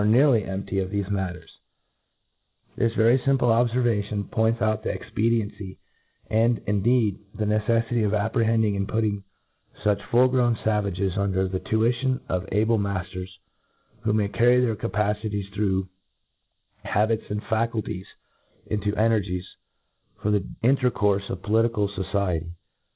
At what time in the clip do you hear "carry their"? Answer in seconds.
14.27-14.75